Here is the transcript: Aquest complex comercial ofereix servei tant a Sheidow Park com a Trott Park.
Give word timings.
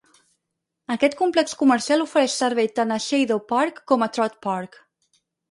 Aquest 0.95 1.15
complex 1.19 1.53
comercial 1.59 2.05
ofereix 2.05 2.39
servei 2.45 2.71
tant 2.81 2.95
a 2.97 2.99
Sheidow 3.09 3.43
Park 3.53 3.79
com 3.93 4.09
a 4.09 4.09
Trott 4.19 4.43
Park. 4.49 4.81